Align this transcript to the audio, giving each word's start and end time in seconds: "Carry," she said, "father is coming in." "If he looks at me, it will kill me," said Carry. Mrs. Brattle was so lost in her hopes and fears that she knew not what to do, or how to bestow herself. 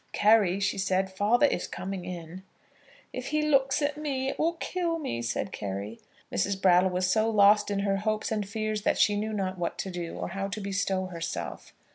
"Carry," 0.13 0.59
she 0.59 0.79
said, 0.79 1.11
"father 1.13 1.45
is 1.45 1.67
coming 1.67 2.05
in." 2.05 2.41
"If 3.13 3.27
he 3.27 3.43
looks 3.43 3.83
at 3.83 3.97
me, 3.99 4.29
it 4.29 4.39
will 4.39 4.53
kill 4.53 4.97
me," 4.97 5.21
said 5.21 5.51
Carry. 5.51 5.99
Mrs. 6.33 6.59
Brattle 6.59 6.89
was 6.89 7.05
so 7.05 7.29
lost 7.29 7.69
in 7.69 7.81
her 7.81 7.97
hopes 7.97 8.31
and 8.31 8.49
fears 8.49 8.81
that 8.81 8.97
she 8.97 9.15
knew 9.15 9.31
not 9.31 9.59
what 9.59 9.77
to 9.77 9.91
do, 9.91 10.15
or 10.15 10.29
how 10.29 10.47
to 10.47 10.59
bestow 10.59 11.05
herself. 11.05 11.75